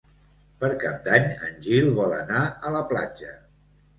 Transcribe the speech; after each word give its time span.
Per 0.63 0.69
Cap 0.83 1.03
d'Any 1.07 1.27
en 1.49 1.59
Gil 1.67 1.91
vol 2.01 2.15
anar 2.21 2.41
a 2.69 2.73
la 2.79 2.81
platja. 2.95 3.37